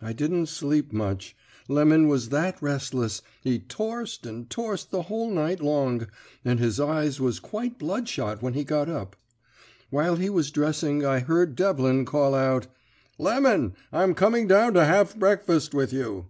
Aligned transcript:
I 0.00 0.12
didn't 0.12 0.46
sleep 0.46 0.92
much; 0.92 1.34
Lemon 1.66 2.06
was 2.06 2.28
that 2.28 2.56
restless 2.62 3.20
he 3.42 3.58
torsed 3.58 4.24
and 4.24 4.48
torsed 4.48 4.92
the 4.92 5.02
whole 5.02 5.28
night 5.28 5.60
long, 5.60 6.06
and 6.44 6.60
his 6.60 6.78
eyes 6.78 7.20
was 7.20 7.40
quite 7.40 7.76
bloodshot 7.76 8.40
when 8.42 8.54
he 8.54 8.62
got 8.62 8.88
up. 8.88 9.16
While 9.90 10.14
he 10.14 10.30
was 10.30 10.52
dressing 10.52 11.04
I 11.04 11.18
heard 11.18 11.56
Devlin 11.56 12.04
call 12.04 12.32
out: 12.32 12.68
"'Lemon, 13.18 13.74
I'm 13.92 14.14
coming 14.14 14.46
down 14.46 14.72
to 14.74 14.84
have 14.84 15.18
breakfast 15.18 15.74
with 15.74 15.92
you.' 15.92 16.26